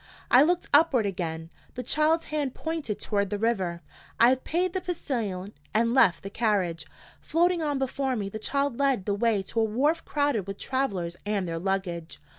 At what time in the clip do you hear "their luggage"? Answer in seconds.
11.47-12.19